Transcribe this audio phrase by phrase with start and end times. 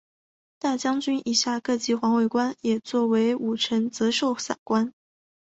[0.57, 4.91] 大将军以下各级环卫官也作为武臣责授散官。